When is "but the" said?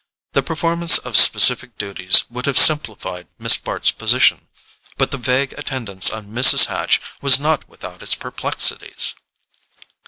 4.97-5.19